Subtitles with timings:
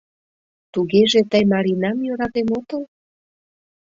[0.73, 2.81] Тугеже тый Маринам йӧратен отыл?